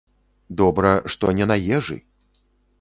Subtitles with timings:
[0.61, 2.01] Дабра, што не на ежы.